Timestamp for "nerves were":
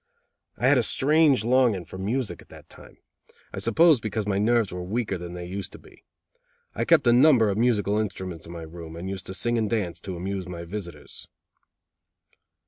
4.39-4.81